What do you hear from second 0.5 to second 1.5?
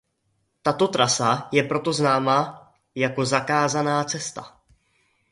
Tato trasa